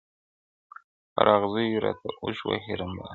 [1.13, 3.09] پر اغزیو راته اوښ وهي رمباړي.!